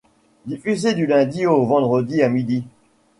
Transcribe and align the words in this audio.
Diffusée 0.47 0.95
du 0.95 1.05
lundi 1.05 1.45
au 1.45 1.63
vendredi 1.63 2.23
à 2.23 2.29
midi. 2.29 2.63